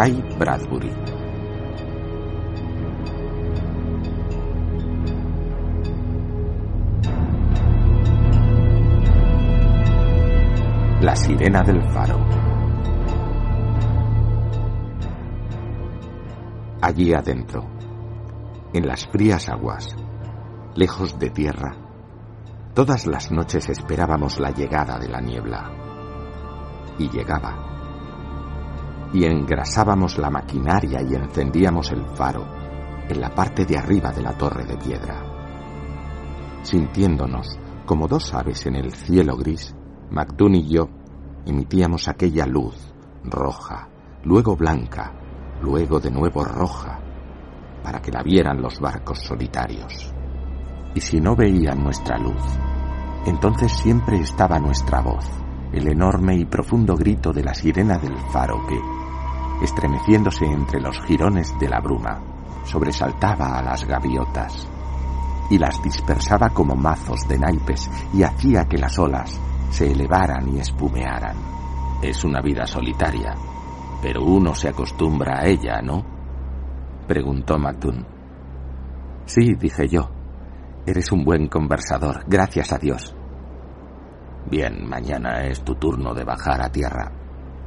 [0.00, 0.90] Ray Bradbury.
[11.02, 12.18] La sirena del faro.
[16.80, 17.66] Allí adentro,
[18.72, 19.94] en las frías aguas,
[20.76, 21.76] lejos de tierra,
[22.72, 25.70] todas las noches esperábamos la llegada de la niebla.
[26.98, 27.69] Y llegaba.
[29.12, 32.46] Y engrasábamos la maquinaria y encendíamos el faro
[33.08, 35.22] en la parte de arriba de la torre de piedra.
[36.62, 39.74] Sintiéndonos como dos aves en el cielo gris,
[40.10, 40.88] Macdun y yo
[41.46, 43.88] emitíamos aquella luz roja,
[44.24, 45.12] luego blanca,
[45.62, 47.00] luego de nuevo roja,
[47.82, 50.12] para que la vieran los barcos solitarios.
[50.94, 52.42] Y si no veían nuestra luz,
[53.26, 55.26] entonces siempre estaba nuestra voz,
[55.72, 58.78] el enorme y profundo grito de la sirena del faro que,
[59.62, 62.20] estremeciéndose entre los jirones de la bruma,
[62.64, 64.68] sobresaltaba a las gaviotas
[65.50, 70.60] y las dispersaba como mazos de naipes y hacía que las olas se elevaran y
[70.60, 71.36] espumearan.
[72.02, 73.34] Es una vida solitaria,
[74.00, 76.02] pero uno se acostumbra a ella, ¿no?
[77.06, 78.06] preguntó Macdun.
[79.26, 80.10] Sí, dije yo.
[80.86, 83.14] Eres un buen conversador, gracias a Dios.
[84.50, 87.12] Bien, mañana es tu turno de bajar a tierra,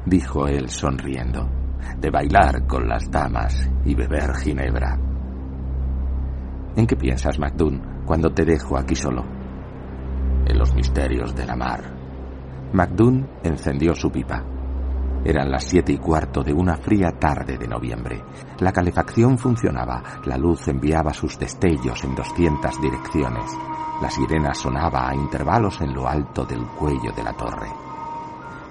[0.06, 1.48] dijo él sonriendo,
[1.98, 4.98] de bailar con las damas y beber ginebra.
[6.76, 9.24] ¿En qué piensas, Macdun, cuando te dejo aquí solo?
[10.46, 11.82] En los misterios de la mar.
[12.74, 14.44] Macdun encendió su pipa.
[15.26, 18.22] Eran las siete y cuarto de una fría tarde de noviembre.
[18.60, 23.58] La calefacción funcionaba, la luz enviaba sus destellos en doscientas direcciones.
[24.02, 27.93] La sirena sonaba a intervalos en lo alto del cuello de la torre.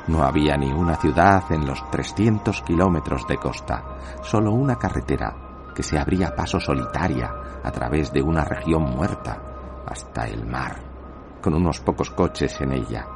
[0.09, 3.85] No había ni una ciudad en los 300 kilómetros de costa,
[4.23, 7.33] solo una carretera que se abría paso solitaria
[7.63, 10.77] a través de una región muerta hasta el mar,
[11.41, 13.07] con unos pocos coches en ella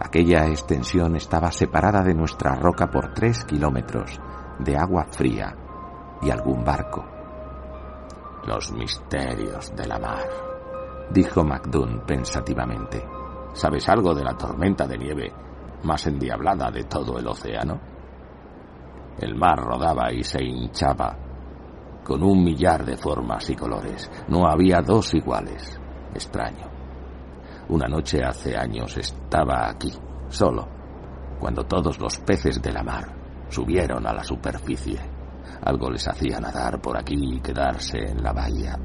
[0.00, 4.18] Aquella extensión estaba separada de nuestra roca por tres kilómetros
[4.58, 5.54] de agua fría
[6.22, 7.04] y algún barco.
[8.46, 10.26] Los misterios de la mar,
[11.10, 13.19] dijo Macdun pensativamente.
[13.52, 15.32] ¿Sabes algo de la tormenta de nieve
[15.82, 17.80] más endiablada de todo el océano?
[19.18, 21.16] El mar rodaba y se hinchaba
[22.04, 24.10] con un millar de formas y colores.
[24.28, 25.78] No había dos iguales.
[26.14, 26.68] Extraño.
[27.68, 29.92] Una noche hace años estaba aquí,
[30.28, 30.66] solo,
[31.38, 34.98] cuando todos los peces de la mar subieron a la superficie.
[35.62, 38.76] Algo les hacía nadar por aquí y quedarse en la bahía.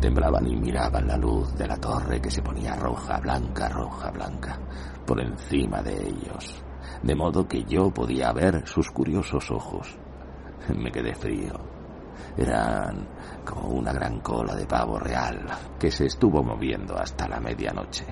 [0.00, 4.58] Temblaban y miraban la luz de la torre que se ponía roja, blanca, roja, blanca,
[5.06, 6.62] por encima de ellos,
[7.02, 9.96] de modo que yo podía ver sus curiosos ojos.
[10.76, 11.54] Me quedé frío.
[12.36, 13.08] Eran
[13.44, 15.46] como una gran cola de pavo real
[15.78, 18.04] que se estuvo moviendo hasta la medianoche.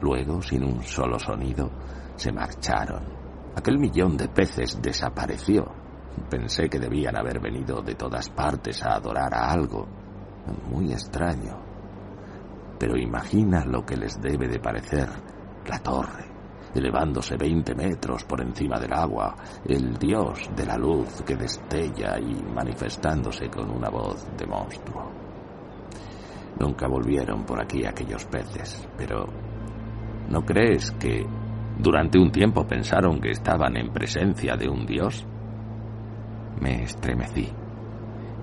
[0.00, 1.70] Luego, sin un solo sonido,
[2.16, 3.04] se marcharon.
[3.56, 5.64] Aquel millón de peces desapareció.
[6.28, 10.03] Pensé que debían haber venido de todas partes a adorar a algo.
[10.70, 11.58] Muy extraño.
[12.78, 15.08] Pero imagina lo que les debe de parecer
[15.66, 16.24] la torre,
[16.74, 19.34] elevándose veinte metros por encima del agua,
[19.64, 25.10] el dios de la luz que destella y manifestándose con una voz de monstruo.
[26.58, 29.26] Nunca volvieron por aquí aquellos peces, pero
[30.28, 31.26] ¿no crees que
[31.78, 35.26] durante un tiempo pensaron que estaban en presencia de un dios?
[36.60, 37.63] Me estremecí.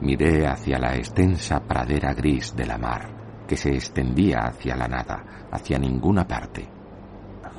[0.02, 5.48] Miré hacia la extensa pradera gris de la mar, que se extendía hacia la nada,
[5.52, 6.68] hacia ninguna parte.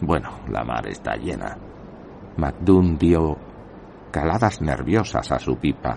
[0.00, 1.56] Bueno, la mar está llena.
[2.36, 3.36] Macdun dio
[4.10, 5.96] caladas nerviosas a su pipa,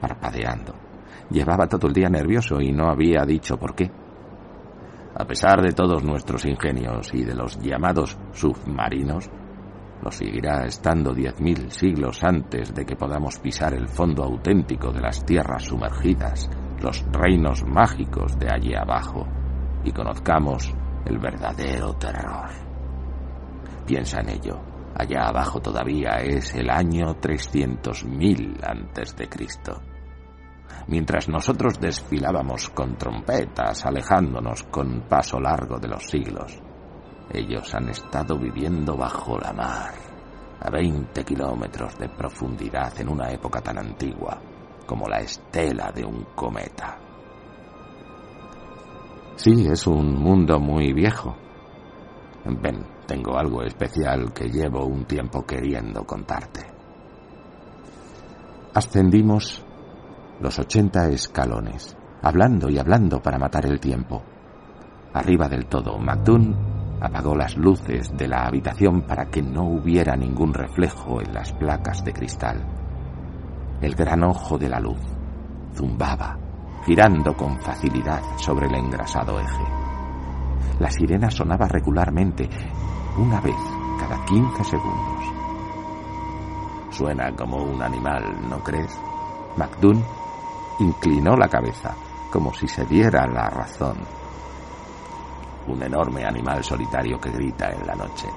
[0.00, 0.74] parpadeando.
[1.30, 3.90] Llevaba todo el día nervioso y no había dicho por qué.
[5.14, 9.30] A pesar de todos nuestros ingenios y de los llamados submarinos,
[10.02, 15.00] lo seguirá estando diez mil siglos antes de que podamos pisar el fondo auténtico de
[15.00, 16.50] las tierras sumergidas,
[16.80, 19.26] los reinos mágicos de allí abajo,
[19.84, 20.74] y conozcamos
[21.06, 22.50] el verdadero terror.
[23.86, 24.60] Piensa en ello.
[24.94, 29.80] Allá abajo todavía es el año 300.000 antes de Cristo.
[30.88, 36.60] Mientras nosotros desfilábamos con trompetas, alejándonos con paso largo de los siglos,
[37.32, 39.94] ellos han estado viviendo bajo la mar,
[40.60, 44.38] a 20 kilómetros de profundidad en una época tan antigua
[44.86, 46.98] como la estela de un cometa.
[49.36, 51.34] Sí, es un mundo muy viejo.
[52.44, 56.60] Ven, tengo algo especial que llevo un tiempo queriendo contarte.
[58.74, 59.64] Ascendimos
[60.40, 64.22] los ochenta escalones, hablando y hablando para matar el tiempo.
[65.14, 66.71] Arriba del todo, MacDoon
[67.02, 72.04] apagó las luces de la habitación para que no hubiera ningún reflejo en las placas
[72.04, 72.64] de cristal.
[73.80, 75.00] El gran ojo de la luz
[75.74, 76.38] zumbaba,
[76.86, 79.64] girando con facilidad sobre el engrasado eje.
[80.78, 82.48] La sirena sonaba regularmente,
[83.18, 83.56] una vez
[83.98, 85.24] cada quince segundos.
[86.90, 88.96] Suena como un animal, ¿no crees?
[89.56, 90.04] MacDoon
[90.78, 91.96] inclinó la cabeza,
[92.30, 93.96] como si se diera la razón.
[95.68, 98.28] Un enorme animal solitario que grita en la noche.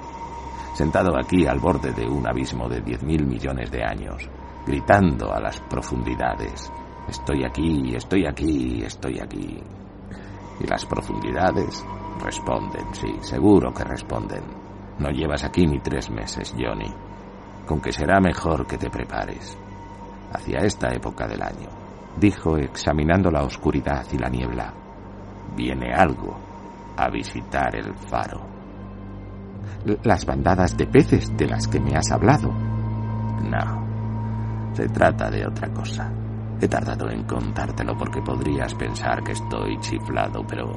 [0.74, 4.28] Sentado aquí al borde de un abismo de diez mil millones de años,
[4.66, 6.70] gritando a las profundidades.
[7.08, 9.58] Estoy aquí, estoy aquí, estoy aquí.
[10.60, 11.84] Y las profundidades
[12.22, 14.44] responden, sí, seguro que responden.
[14.98, 16.92] No llevas aquí ni tres meses, Johnny.
[17.66, 19.56] Con que será mejor que te prepares.
[20.32, 21.68] Hacia esta época del año,
[22.18, 24.72] dijo examinando la oscuridad y la niebla.
[25.56, 26.45] Viene algo
[26.96, 28.46] a visitar el faro.
[30.04, 32.52] Las bandadas de peces de las que me has hablado.
[32.52, 36.10] No, se trata de otra cosa.
[36.60, 40.72] He tardado en contártelo porque podrías pensar que estoy chiflado, pero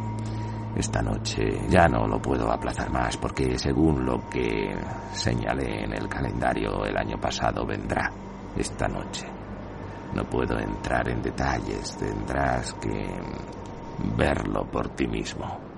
[0.76, 4.76] esta noche ya no lo puedo aplazar más porque según lo que
[5.14, 8.12] señalé en el calendario el año pasado vendrá
[8.56, 9.26] esta noche.
[10.14, 13.08] No puedo entrar en detalles, tendrás que
[14.18, 15.69] verlo por ti mismo.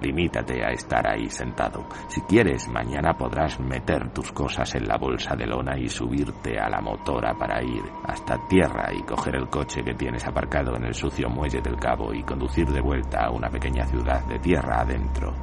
[0.00, 1.84] Limítate a estar ahí sentado.
[2.08, 6.70] Si quieres, mañana podrás meter tus cosas en la bolsa de lona y subirte a
[6.70, 10.94] la motora para ir hasta tierra y coger el coche que tienes aparcado en el
[10.94, 15.34] sucio muelle del cabo y conducir de vuelta a una pequeña ciudad de tierra adentro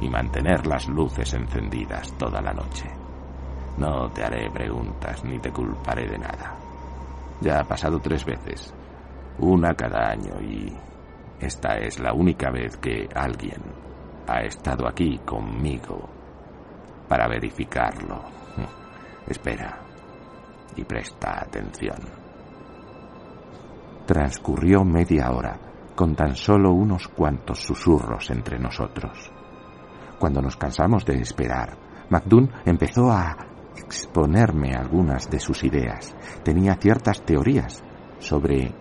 [0.00, 2.88] y mantener las luces encendidas toda la noche.
[3.76, 6.56] No te haré preguntas ni te culparé de nada.
[7.40, 8.74] Ya ha pasado tres veces,
[9.38, 10.72] una cada año y
[11.40, 13.62] esta es la única vez que alguien
[14.28, 16.08] ha estado aquí conmigo
[17.08, 18.22] para verificarlo.
[19.26, 19.78] Espera
[20.76, 21.98] y presta atención.
[24.06, 25.58] Transcurrió media hora
[25.94, 29.32] con tan solo unos cuantos susurros entre nosotros.
[30.18, 31.76] Cuando nos cansamos de esperar,
[32.10, 33.36] MacDoon empezó a
[33.76, 36.14] exponerme algunas de sus ideas.
[36.42, 37.82] Tenía ciertas teorías
[38.18, 38.72] sobre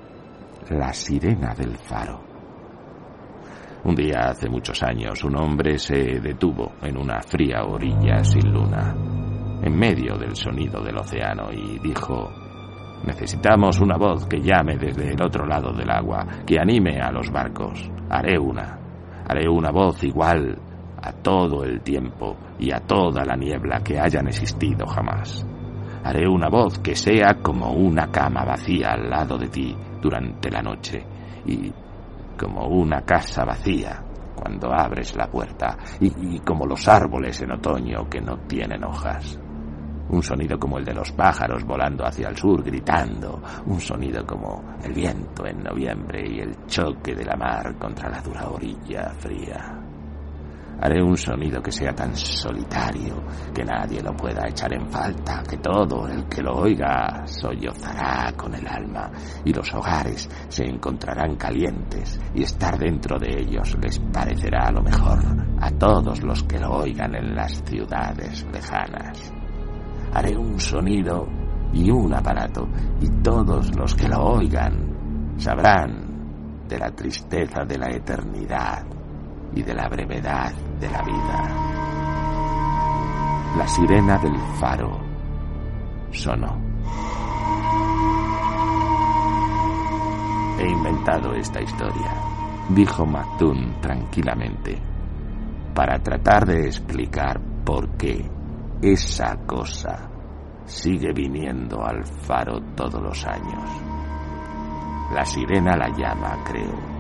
[0.70, 2.27] la sirena del faro.
[3.84, 8.96] Un día hace muchos años un hombre se detuvo en una fría orilla sin luna,
[9.62, 12.30] en medio del sonido del océano, y dijo,
[13.06, 17.32] necesitamos una voz que llame desde el otro lado del agua, que anime a los
[17.32, 17.90] barcos.
[18.10, 18.80] Haré una,
[19.28, 20.60] haré una voz igual
[21.02, 25.46] a todo el tiempo y a toda la niebla que hayan existido jamás.
[26.04, 30.62] Haré una voz que sea como una cama vacía al lado de ti durante la
[30.62, 31.06] noche
[31.46, 31.72] y
[32.38, 34.04] como una casa vacía
[34.36, 39.40] cuando abres la puerta y, como los árboles en otoño que no tienen hojas.
[40.10, 44.64] Un sonido como el de los pájaros volando hacia el sur gritando, un sonido como
[44.84, 49.87] el viento en noviembre y el choque de la mar contra la dura orilla fría.
[50.80, 55.58] Haré un sonido que sea tan solitario que nadie lo pueda echar en falta, que
[55.58, 59.12] todo el que lo oiga sollozará con el alma
[59.44, 65.20] y los hogares se encontrarán calientes y estar dentro de ellos les parecerá lo mejor
[65.60, 69.34] a todos los que lo oigan en las ciudades lejanas.
[70.14, 71.28] Haré un sonido
[71.74, 72.68] y un aparato
[73.02, 78.97] y todos los que lo oigan sabrán de la tristeza de la eternidad
[79.56, 81.78] y de la brevedad de la vida.
[83.58, 85.00] La sirena del faro
[86.12, 86.62] sonó.
[90.60, 92.14] He inventado esta historia,
[92.70, 94.82] dijo Macdun tranquilamente,
[95.74, 98.30] para tratar de explicar por qué
[98.82, 100.10] esa cosa
[100.66, 103.70] sigue viniendo al faro todos los años.
[105.14, 106.97] La sirena la llama, creo,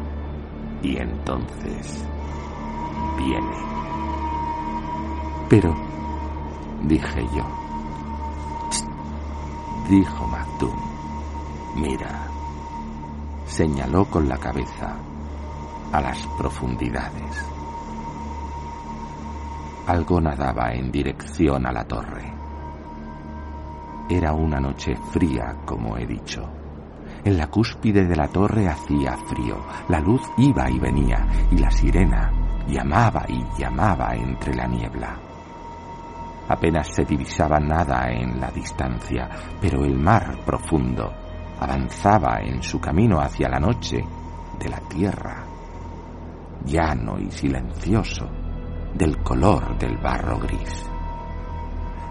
[0.81, 2.05] y entonces
[3.17, 3.57] viene.
[5.50, 5.74] Pero,
[6.84, 7.46] dije yo,
[9.89, 10.75] dijo Macdum,
[11.75, 12.27] mira,
[13.46, 14.98] señaló con la cabeza
[15.91, 17.46] a las profundidades.
[19.88, 22.34] Algo nadaba en dirección a la torre.
[24.10, 26.56] Era una noche fría, como he dicho.
[27.27, 29.57] En la cúspide de la torre hacía frío,
[29.89, 32.31] la luz iba y venía, y la sirena
[32.65, 35.19] llamaba y llamaba entre la niebla.
[36.48, 39.27] Apenas se divisaba nada en la distancia,
[39.60, 41.12] pero el mar profundo
[41.60, 44.01] avanzaba en su camino hacia la noche
[44.57, 45.43] de la tierra,
[46.63, 48.25] llano y silencioso,
[48.93, 50.89] del color del barro gris.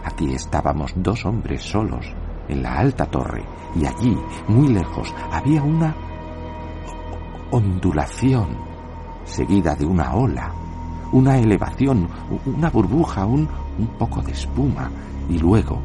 [0.05, 2.05] Aquí estábamos dos hombres solos
[2.49, 4.17] en la alta torre y allí,
[4.49, 5.95] muy lejos, había una
[7.51, 8.49] ondulación
[9.25, 10.53] seguida de una ola,
[11.13, 12.09] una elevación,
[12.47, 13.49] una burbuja, un,
[13.99, 14.91] poco de espuma
[15.29, 15.81] y luego,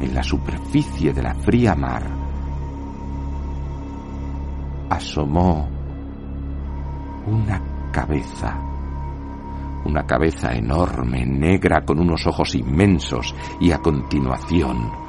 [0.00, 2.02] en la superficie de la fría mar,
[4.88, 5.68] asomó
[7.26, 7.60] una
[7.92, 8.58] cabeza,
[9.84, 15.05] una cabeza enorme, negra, con unos ojos inmensos, y a continuación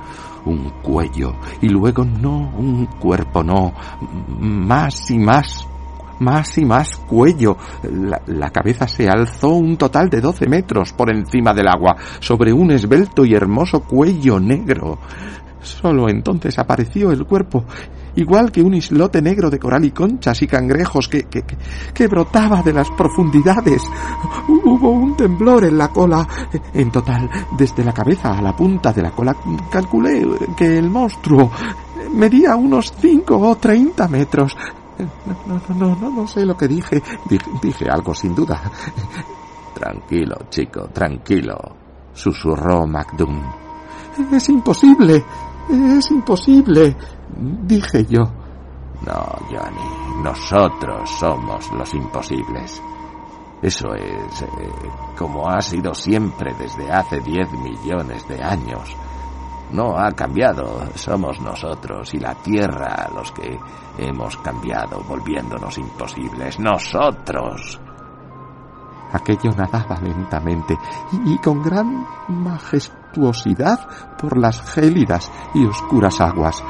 [0.48, 3.74] un cuello, y luego no, un cuerpo, no,
[4.40, 5.68] más y más,
[6.20, 7.58] más y más cuello.
[8.28, 12.72] La, cabeza se alzó un total de doce metros por encima del agua, sobre un
[12.72, 15.00] esbelto y hermoso cuello negro.
[15.62, 17.66] Solo entonces apareció el cuerpo
[18.18, 21.44] igual que un islote negro de coral y conchas y cangrejos que, que,
[21.94, 23.82] que, brotaba de las profundidades.
[24.48, 26.28] Hubo un temblor en la cola.
[26.74, 29.36] En total, desde la cabeza a la punta de la cola,
[29.72, 30.26] calculé
[30.58, 31.52] que el monstruo
[32.14, 34.56] medía unos cinco o treinta metros.
[34.98, 37.02] No, no, no, no, no sé lo que dije.
[37.30, 37.46] dije.
[37.62, 38.60] Dije algo sin duda.
[39.76, 41.56] Tranquilo, chico, tranquilo,
[42.14, 43.44] susurró MacDoom.
[44.32, 45.24] Es imposible.
[45.70, 46.96] Es imposible,
[47.64, 48.24] dije yo.
[49.06, 52.82] No, Johnny, nosotros somos los imposibles.
[53.62, 54.48] Eso es eh,
[55.18, 58.96] como ha sido siempre desde hace diez millones de años.
[59.72, 63.60] No ha cambiado, somos nosotros y la Tierra los que
[63.98, 66.60] hemos cambiado, volviéndonos imposibles.
[66.60, 67.80] Nosotros.
[69.12, 70.78] Aquello nadaba lentamente
[71.26, 72.06] y con gran
[74.20, 76.64] por las gélidas y oscuras aguas.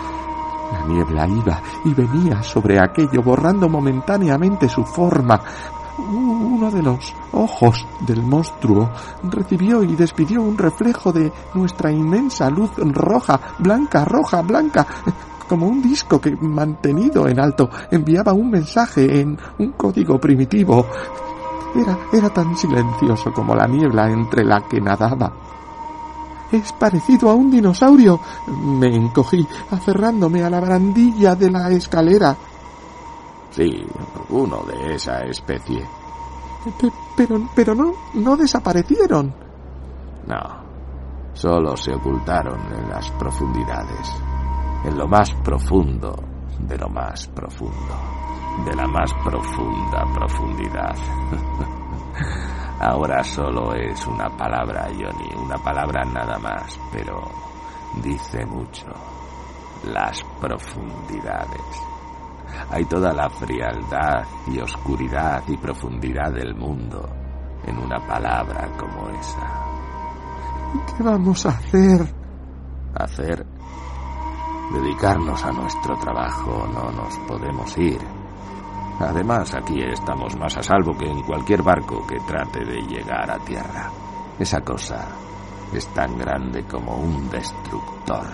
[0.71, 5.39] La niebla iba y venía sobre aquello, borrando momentáneamente su forma.
[5.97, 8.91] Uno de los ojos del monstruo
[9.23, 14.85] recibió y despidió un reflejo de nuestra inmensa luz roja, blanca, roja, blanca,
[15.47, 20.85] como un disco que, mantenido en alto, enviaba un mensaje en un código primitivo.
[21.75, 25.31] Era, era tan silencioso como la niebla entre la que nadaba.
[26.51, 28.19] Es parecido a un dinosaurio.
[28.47, 32.35] Me encogí, aferrándome a la barandilla de la escalera.
[33.49, 33.85] Sí,
[34.29, 35.83] uno de esa especie.
[37.15, 39.33] Pero, pero no, no desaparecieron.
[40.27, 44.13] No, solo se ocultaron en las profundidades,
[44.83, 46.15] en lo más profundo
[46.59, 47.95] de lo más profundo,
[48.65, 50.95] de la más profunda profundidad.
[52.79, 57.23] Ahora solo es una palabra, Johnny, una palabra nada más, pero
[58.03, 58.85] dice mucho.
[59.85, 61.83] Las profundidades.
[62.69, 67.07] Hay toda la frialdad y oscuridad y profundidad del mundo
[67.65, 69.67] en una palabra como esa.
[70.95, 72.13] ¿Qué vamos a hacer?
[72.95, 73.45] Hacer.
[74.73, 76.67] Dedicarnos a nuestro trabajo.
[76.73, 78.16] No nos podemos ir.
[78.99, 83.37] Además, aquí estamos más a salvo que en cualquier barco que trate de llegar a
[83.39, 83.91] tierra.
[84.39, 85.07] Esa cosa
[85.71, 88.25] es tan grande como un destructor.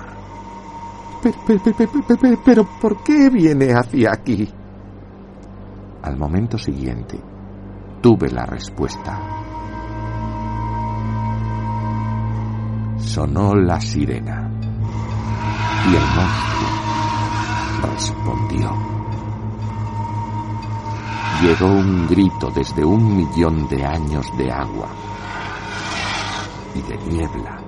[1.21, 1.75] Pero, pero,
[2.07, 4.49] pero, pero, ¿por qué viene hacia aquí?
[6.01, 7.19] Al momento siguiente,
[8.01, 9.19] tuve la respuesta.
[12.97, 14.49] Sonó la sirena
[15.85, 16.83] y el monstruo
[17.83, 19.02] respondió
[21.43, 24.87] llegó un grito desde un millón de años de agua
[26.73, 27.59] y de niebla.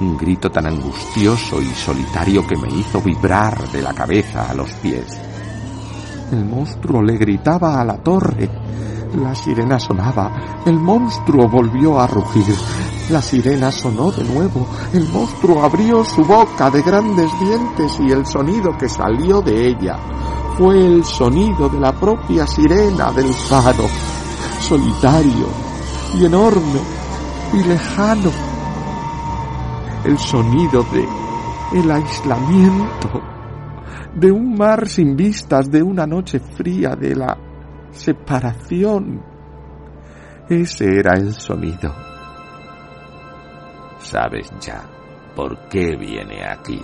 [0.00, 4.70] Un grito tan angustioso y solitario que me hizo vibrar de la cabeza a los
[4.74, 5.20] pies.
[6.32, 8.48] El monstruo le gritaba a la torre.
[9.22, 10.62] La sirena sonaba.
[10.64, 12.54] El monstruo volvió a rugir.
[13.10, 14.66] La sirena sonó de nuevo.
[14.94, 19.98] El monstruo abrió su boca de grandes dientes y el sonido que salió de ella
[20.58, 23.84] fue el sonido de la propia sirena del faro,
[24.58, 25.46] solitario
[26.18, 26.80] y enorme
[27.52, 28.32] y lejano.
[30.04, 31.06] El sonido de
[31.78, 33.22] el aislamiento,
[34.16, 37.38] de un mar sin vistas, de una noche fría, de la
[37.92, 39.22] separación.
[40.48, 41.94] Ese era el sonido.
[43.98, 44.82] Sabes ya
[45.36, 46.82] por qué viene aquí,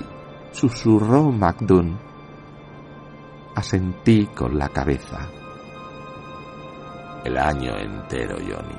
[0.52, 2.13] susurró Macdun
[3.54, 5.28] asentí con la cabeza.
[7.24, 8.78] El año entero, Johnny.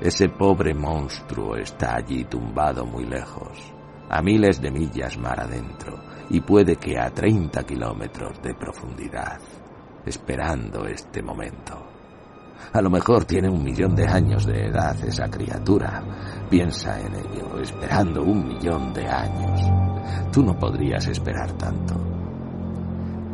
[0.00, 3.74] Ese pobre monstruo está allí tumbado muy lejos.
[4.10, 5.98] a miles de millas mar adentro
[6.30, 9.38] y puede que a 30 kilómetros de profundidad,
[10.06, 11.76] esperando este momento.
[12.72, 16.02] A lo mejor tiene un millón de años de edad esa criatura.
[16.50, 19.60] Piensa en ello, esperando un millón de años.
[20.32, 22.17] Tú no podrías esperar tanto.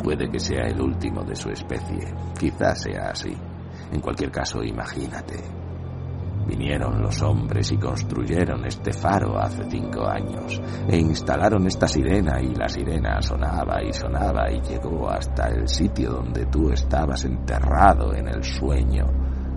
[0.05, 2.13] Puede que sea el último de su especie.
[2.39, 3.35] Quizás sea así.
[3.91, 5.43] En cualquier caso, imagínate.
[6.47, 12.55] Vinieron los hombres y construyeron este faro hace cinco años e instalaron esta sirena y
[12.55, 18.29] la sirena sonaba y sonaba y llegó hasta el sitio donde tú estabas enterrado en
[18.29, 19.07] el sueño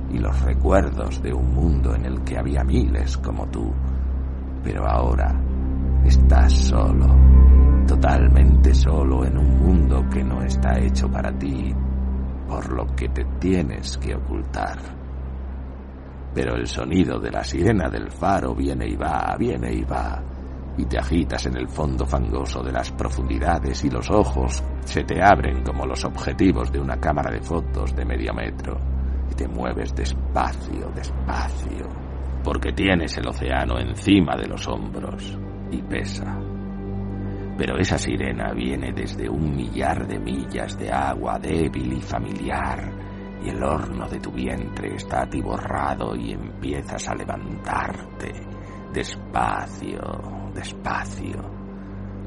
[0.10, 3.70] y los recuerdos de un mundo en el que había miles como tú.
[4.64, 5.36] Pero ahora
[6.06, 7.08] estás solo,
[7.88, 11.74] totalmente solo en un mundo que no está hecho para ti,
[12.48, 14.78] por lo que te tienes que ocultar.
[16.34, 20.22] Pero el sonido de la sirena del faro viene y va, viene y va,
[20.78, 25.24] y te agitas en el fondo fangoso de las profundidades y los ojos se te
[25.24, 28.78] abren como los objetivos de una cámara de fotos de medio metro
[29.32, 31.88] y te mueves despacio, despacio,
[32.44, 35.38] porque tienes el océano encima de los hombros
[35.72, 36.47] y pesa.
[37.58, 42.94] Pero esa sirena viene desde un millar de millas de agua débil y familiar,
[43.44, 48.32] y el horno de tu vientre está atiborrado y empiezas a levantarte,
[48.94, 51.58] despacio, despacio.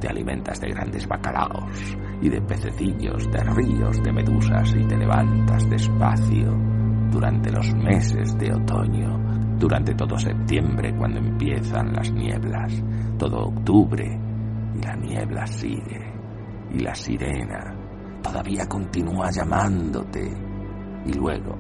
[0.01, 5.69] Te alimentas de grandes bacalaos y de pececillos, de ríos, de medusas y te levantas
[5.71, 6.57] despacio
[7.11, 12.83] durante los meses de otoño, durante todo septiembre cuando empiezan las nieblas,
[13.19, 14.30] todo octubre
[14.81, 16.13] la niebla sigue
[16.71, 17.77] y la sirena
[18.23, 20.51] todavía continúa llamándote
[21.05, 21.57] y luego,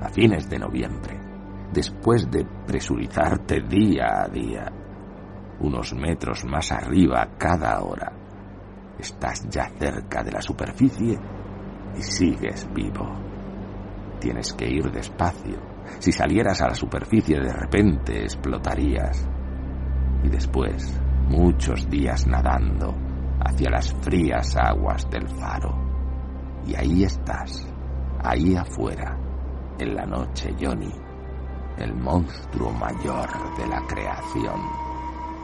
[0.00, 1.18] a fines de noviembre,
[1.72, 4.72] después de presurizarte día a día,
[5.60, 8.12] unos metros más arriba cada hora,
[8.98, 11.18] estás ya cerca de la superficie
[11.96, 13.06] y sigues vivo.
[14.20, 15.58] Tienes que ir despacio.
[16.00, 19.26] Si salieras a la superficie de repente explotarías.
[20.24, 22.94] Y después, muchos días nadando
[23.44, 25.74] hacia las frías aguas del faro.
[26.66, 27.66] Y ahí estás,
[28.22, 29.16] ahí afuera,
[29.78, 30.92] en la noche, Johnny,
[31.76, 34.60] el monstruo mayor de la creación.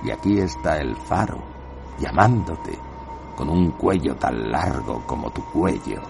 [0.04, 1.38] Y aquí está el faro,
[1.98, 2.78] llamándote,
[3.36, 6.00] con un cuello tan largo como tu cuello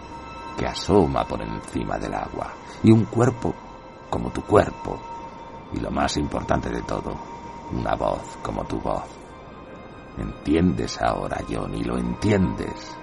[0.57, 3.53] que asoma por encima del agua, y un cuerpo
[4.09, 4.97] como tu cuerpo,
[5.73, 7.13] y lo más importante de todo,
[7.73, 9.24] una voz como tu voz.
[10.19, 11.83] ¿Entiendes ahora, Johnny?
[11.83, 12.97] ¿Lo entiendes?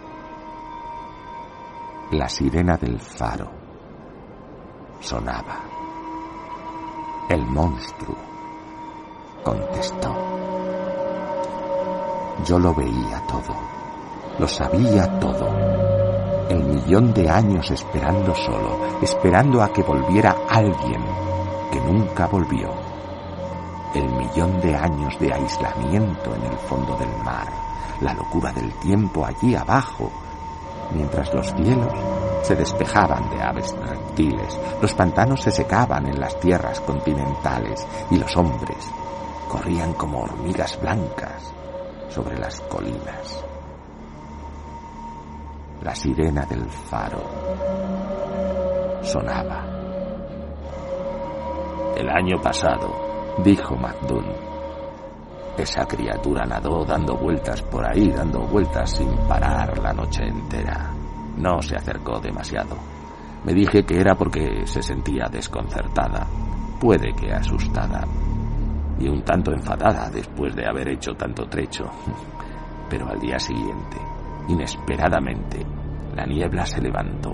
[2.11, 3.51] La sirena del faro
[4.99, 5.59] sonaba.
[7.29, 8.15] El monstruo
[9.43, 10.13] contestó.
[12.45, 13.55] Yo lo veía todo,
[14.39, 15.81] lo sabía todo
[16.51, 21.01] el millón de años esperando solo, esperando a que volviera alguien
[21.71, 22.90] que nunca volvió.
[23.93, 27.47] El millón de años de aislamiento en el fondo del mar,
[27.99, 30.09] la locura del tiempo allí abajo,
[30.93, 31.93] mientras los cielos
[32.43, 38.35] se despejaban de aves reptiles, los pantanos se secaban en las tierras continentales y los
[38.37, 38.89] hombres
[39.47, 41.53] corrían como hormigas blancas
[42.09, 43.43] sobre las colinas
[45.83, 47.23] la sirena del faro
[49.01, 49.65] sonaba.
[51.97, 53.10] El año pasado,
[53.43, 54.25] dijo MacDoon,
[55.57, 60.91] esa criatura nadó dando vueltas por ahí, dando vueltas sin parar la noche entera.
[61.37, 62.77] No se acercó demasiado.
[63.43, 66.27] Me dije que era porque se sentía desconcertada,
[66.79, 68.07] puede que asustada,
[68.99, 71.85] y un tanto enfadada después de haber hecho tanto trecho.
[72.89, 73.97] Pero al día siguiente,
[74.47, 75.65] Inesperadamente,
[76.15, 77.31] la niebla se levantó.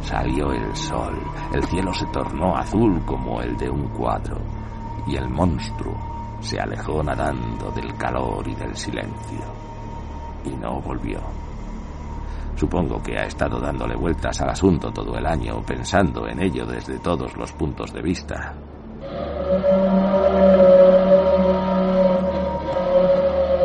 [0.00, 1.18] Salió el sol,
[1.52, 4.38] el cielo se tornó azul como el de un cuadro,
[5.06, 9.40] y el monstruo se alejó nadando del calor y del silencio.
[10.44, 11.20] Y no volvió.
[12.54, 16.98] Supongo que ha estado dándole vueltas al asunto todo el año, pensando en ello desde
[16.98, 18.54] todos los puntos de vista.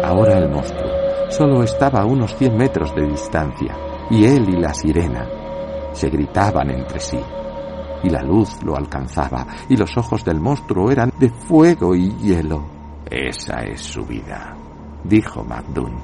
[0.03, 0.91] Ahora el monstruo
[1.31, 3.73] Solo estaba a unos 100 metros de distancia,
[4.09, 5.25] y él y la sirena
[5.93, 7.19] se gritaban entre sí.
[8.03, 12.65] Y la luz lo alcanzaba, y los ojos del monstruo eran de fuego y hielo.
[13.05, 14.55] Esa es su vida,
[15.03, 15.95] dijo MacDoon,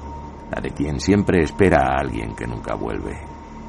[0.50, 3.18] la de quien siempre espera a alguien que nunca vuelve,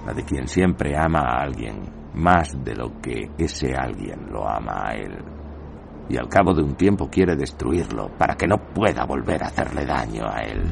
[0.05, 4.89] la de quien siempre ama a alguien más de lo que ese alguien lo ama
[4.89, 5.17] a él.
[6.09, 9.85] y al cabo de un tiempo quiere destruirlo para que no pueda volver a hacerle
[9.85, 10.63] daño a él.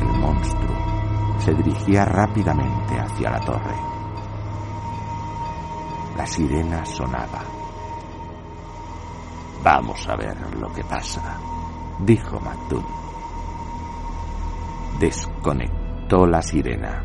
[0.00, 0.76] El monstruo
[1.38, 3.91] se dirigía rápidamente hacia la torre.
[6.16, 7.42] La sirena sonaba.
[9.64, 11.38] Vamos a ver lo que pasa,
[12.04, 12.84] dijo Macdun.
[15.00, 17.04] Desconectó la sirena.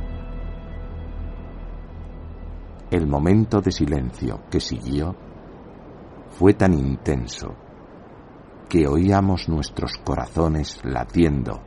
[2.91, 5.15] El momento de silencio que siguió
[6.29, 7.55] fue tan intenso
[8.67, 11.61] que oíamos nuestros corazones latiendo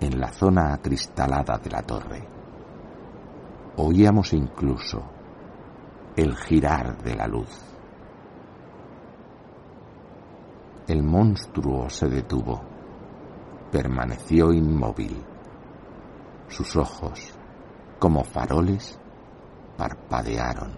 [0.00, 2.28] en la zona acristalada de la torre.
[3.76, 5.17] Oíamos incluso
[6.16, 7.48] el girar de la luz.
[10.86, 12.62] El monstruo se detuvo,
[13.70, 15.22] permaneció inmóvil.
[16.48, 17.34] Sus ojos,
[17.98, 18.98] como faroles,
[19.76, 20.72] parpadearon.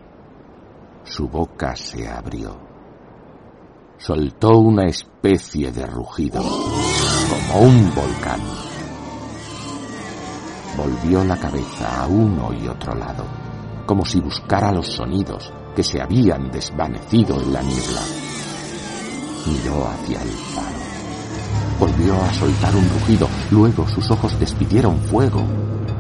[1.05, 2.57] Su boca se abrió.
[3.99, 8.41] Soltó una especie de rugido, como un volcán.
[10.77, 13.25] Volvió la cabeza a uno y otro lado,
[13.91, 18.01] como si buscara los sonidos que se habían desvanecido en la niebla.
[19.47, 20.79] Miró hacia el faro.
[21.81, 25.43] Volvió a soltar un rugido, luego sus ojos despidieron fuego.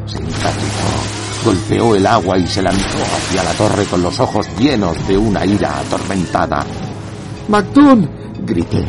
[0.06, 5.08] Se encabritó golpeó el agua y se lanzó hacia la torre con los ojos llenos
[5.08, 6.64] de una ira atormentada.
[7.48, 8.08] ¡Mactún!
[8.46, 8.86] grité.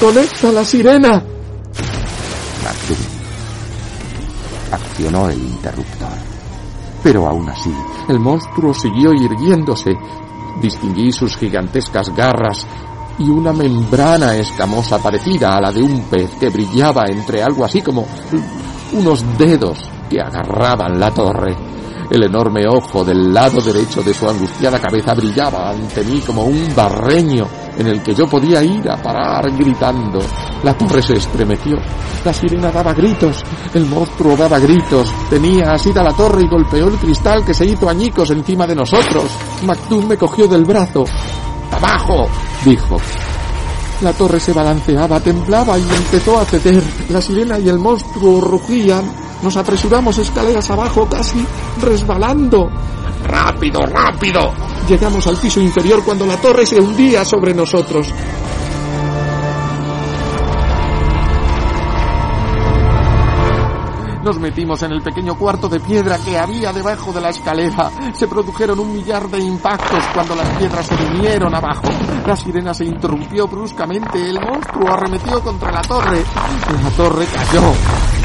[0.00, 1.22] ¡Conecta la sirena!
[2.64, 2.96] Mactún
[4.72, 6.39] accionó el interruptor.
[7.02, 7.74] Pero aún así,
[8.08, 9.96] el monstruo siguió irguiéndose.
[10.60, 12.66] Distinguí sus gigantescas garras
[13.18, 17.82] y una membrana escamosa parecida a la de un pez que brillaba entre algo así
[17.82, 18.06] como
[18.92, 21.54] unos dedos que agarraban la torre.
[22.10, 26.74] El enorme ojo del lado derecho de su angustiada cabeza brillaba ante mí como un
[26.74, 27.46] barreño
[27.78, 30.18] en el que yo podía ir a parar gritando.
[30.64, 31.76] La torre se estremeció.
[32.24, 33.44] La sirena daba gritos.
[33.72, 35.08] El monstruo daba gritos.
[35.30, 39.24] Tenía asida la torre y golpeó el cristal que se hizo añicos encima de nosotros.
[39.64, 41.04] Mactún me cogió del brazo.
[41.70, 42.26] ¡Abajo!
[42.64, 42.96] dijo.
[44.02, 46.82] La torre se balanceaba, temblaba y empezó a ceder.
[47.10, 49.29] La sirena y el monstruo rugían.
[49.42, 51.44] Nos apresuramos escaleras abajo, casi
[51.80, 52.68] resbalando.
[53.26, 54.52] ¡Rápido, rápido!
[54.88, 58.12] Llegamos al piso inferior cuando la torre se hundía sobre nosotros.
[64.22, 67.90] Nos metimos en el pequeño cuarto de piedra que había debajo de la escalera.
[68.12, 71.88] Se produjeron un millar de impactos cuando las piedras se vinieron abajo.
[72.26, 74.28] La sirena se interrumpió bruscamente.
[74.28, 76.22] El monstruo arremetió contra la torre.
[76.82, 78.19] La torre cayó.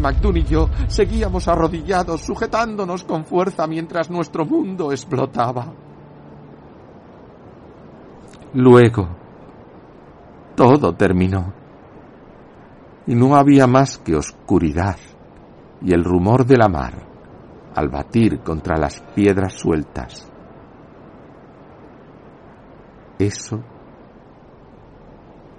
[0.00, 5.72] Macdun y yo seguíamos arrodillados, sujetándonos con fuerza mientras nuestro mundo explotaba.
[8.54, 9.08] Luego,
[10.56, 11.52] todo terminó.
[13.06, 14.96] Y no había más que oscuridad
[15.82, 17.06] y el rumor de la mar
[17.74, 20.30] al batir contra las piedras sueltas.
[23.18, 23.60] Eso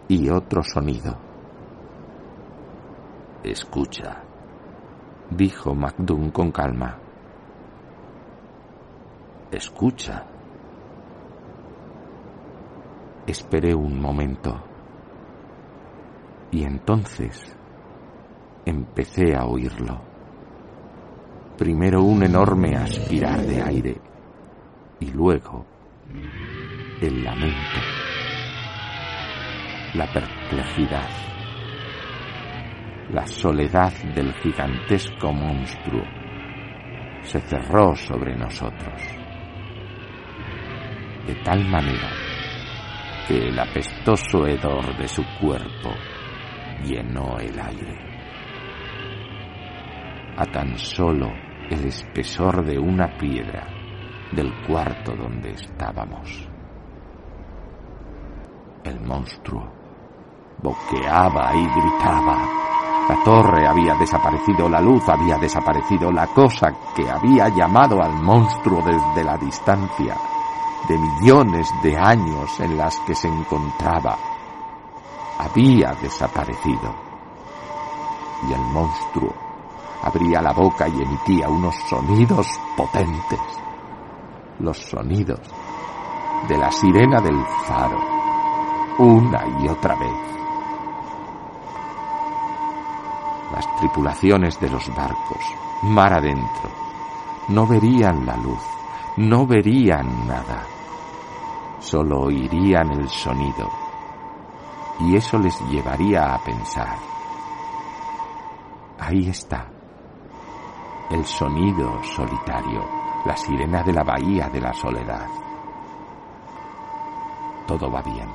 [0.07, 1.17] y otro sonido.
[3.43, 4.23] Escucha
[5.31, 6.97] dijo Macdun con calma.
[9.51, 10.25] Escucha.
[13.25, 14.61] Esperé un momento.
[16.51, 17.57] Y entonces
[18.65, 20.01] empecé a oírlo.
[21.57, 24.01] Primero un enorme aspirar de aire
[24.99, 25.65] y luego
[27.01, 27.79] el lamento,
[29.93, 31.30] la perplejidad
[33.13, 36.03] la soledad del gigantesco monstruo
[37.23, 39.01] se cerró sobre nosotros,
[41.27, 42.09] de tal manera
[43.27, 45.93] que el apestoso hedor de su cuerpo
[46.85, 47.99] llenó el aire.
[50.37, 51.33] A tan solo
[51.69, 53.67] el espesor de una piedra
[54.31, 56.49] del cuarto donde estábamos.
[58.85, 59.69] El monstruo
[60.63, 62.60] boqueaba y gritaba
[63.11, 68.81] la torre había desaparecido, la luz había desaparecido, la cosa que había llamado al monstruo
[68.81, 70.15] desde la distancia
[70.87, 74.17] de millones de años en las que se encontraba,
[75.39, 76.95] había desaparecido.
[78.47, 79.33] Y el monstruo
[80.03, 82.47] abría la boca y emitía unos sonidos
[82.77, 83.41] potentes,
[84.59, 85.41] los sonidos
[86.47, 87.99] de la sirena del faro,
[88.99, 90.40] una y otra vez
[93.51, 95.43] las tripulaciones de los barcos,
[95.83, 96.69] mar adentro,
[97.49, 98.61] no verían la luz,
[99.17, 100.63] no verían nada,
[101.79, 103.69] solo oirían el sonido,
[104.99, 106.97] y eso les llevaría a pensar.
[108.99, 109.67] Ahí está,
[111.09, 112.85] el sonido solitario,
[113.25, 115.27] la sirena de la bahía de la soledad.
[117.67, 118.29] Todo va bien.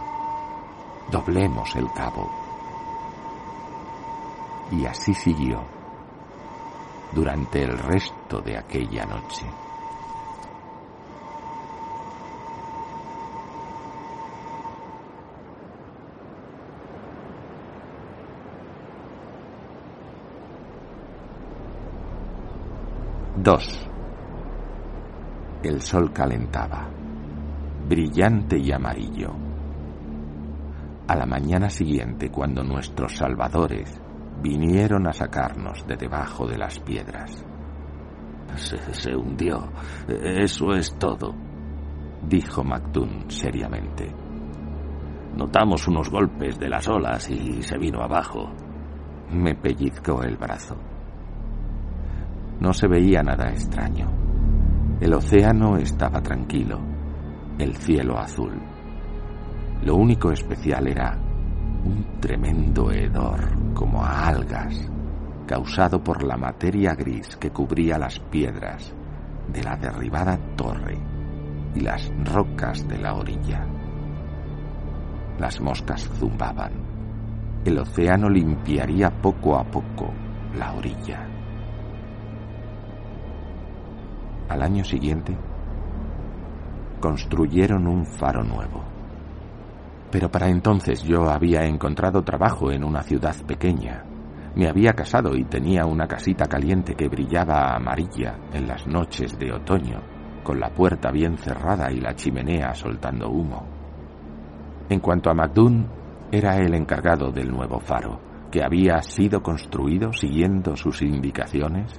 [1.10, 2.45] Doblemos el cabo.
[4.72, 5.62] Y así siguió
[7.12, 9.46] durante el resto de aquella noche.
[23.36, 23.88] Dos.
[25.62, 26.88] El sol calentaba,
[27.88, 29.30] brillante y amarillo.
[31.06, 34.00] A la mañana siguiente, cuando nuestros salvadores
[34.42, 37.44] vinieron a sacarnos de debajo de las piedras.
[38.56, 39.70] Se, se hundió.
[40.08, 41.34] Eso es todo,
[42.22, 44.14] dijo Macdun seriamente.
[45.36, 48.50] Notamos unos golpes de las olas y se vino abajo.
[49.30, 50.76] Me pellizcó el brazo.
[52.60, 54.06] No se veía nada extraño.
[54.98, 56.80] El océano estaba tranquilo,
[57.58, 58.58] el cielo azul.
[59.82, 61.25] Lo único especial era
[61.86, 64.74] un tremendo hedor como a algas,
[65.46, 68.92] causado por la materia gris que cubría las piedras
[69.52, 70.98] de la derribada torre
[71.74, 73.64] y las rocas de la orilla.
[75.38, 76.72] Las moscas zumbaban.
[77.64, 80.12] El océano limpiaría poco a poco
[80.56, 81.28] la orilla.
[84.48, 85.36] Al año siguiente,
[87.00, 88.95] construyeron un faro nuevo.
[90.16, 94.02] Pero para entonces yo había encontrado trabajo en una ciudad pequeña.
[94.54, 99.52] Me había casado y tenía una casita caliente que brillaba amarilla en las noches de
[99.52, 100.00] otoño,
[100.42, 103.66] con la puerta bien cerrada y la chimenea soltando humo.
[104.88, 105.86] En cuanto a Macdun,
[106.32, 108.18] era el encargado del nuevo faro,
[108.50, 111.92] que había sido construido siguiendo sus indicaciones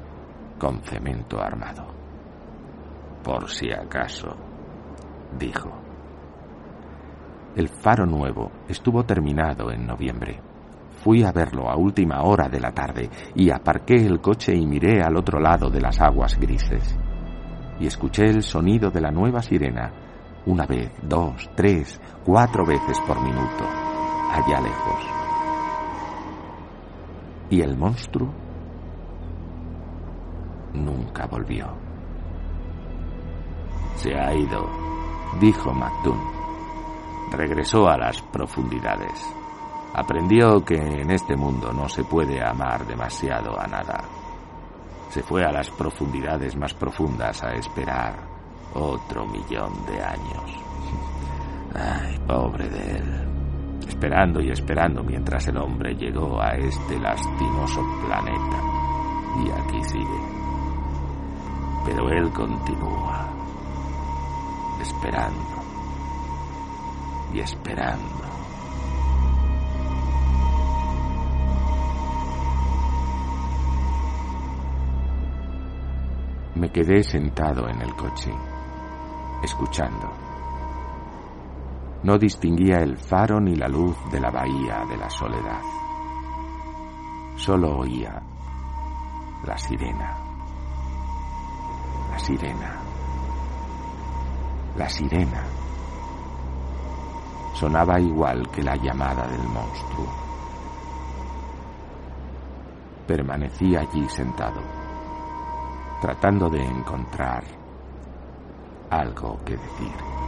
[0.58, 1.86] con cemento armado.
[3.23, 4.36] Por si acaso,
[5.38, 5.87] dijo.
[7.58, 10.39] El faro nuevo estuvo terminado en noviembre.
[11.04, 15.02] Fui a verlo a última hora de la tarde y aparqué el coche y miré
[15.02, 16.96] al otro lado de las aguas grises.
[17.80, 19.91] Y escuché el sonido de la nueva sirena,
[20.46, 23.65] una vez, dos, tres, cuatro veces por minuto,
[24.32, 25.08] allá lejos.
[27.50, 28.32] Y el monstruo
[30.76, 31.76] nunca volvió.
[33.96, 34.70] Se ha ido,
[35.41, 36.37] dijo Macdun.
[37.32, 39.34] Regresó a las profundidades.
[39.94, 44.04] Aprendió que en este mundo no se puede amar demasiado a nada.
[45.10, 48.16] Se fue a las profundidades más profundas a esperar
[48.74, 50.52] otro millón de años.
[51.76, 53.28] Ay, pobre de él.
[53.88, 58.62] Esperando y esperando mientras el hombre llegó a este lastimoso planeta.
[59.44, 60.22] Y aquí sigue.
[61.86, 63.30] Pero él continúa
[64.82, 65.66] esperando
[67.34, 68.26] y esperando.
[76.56, 78.32] Me quedé sentado en el coche,
[79.44, 80.12] escuchando.
[82.04, 85.62] No distinguía el faro ni la luz de la bahía de la soledad.
[87.36, 88.22] Solo oía
[89.46, 90.18] la sirena.
[92.12, 92.88] La sirena
[94.78, 95.66] la sirena.
[97.60, 100.06] Sonaba igual que la llamada del monstruo.
[103.08, 104.62] Permanecí allí sentado,
[106.00, 107.43] tratando de encontrar
[108.91, 110.27] algo que decir.